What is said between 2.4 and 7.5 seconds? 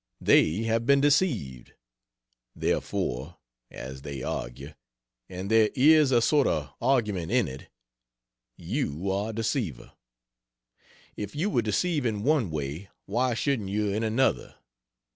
therefore, (as they argue and there is a sort of argument in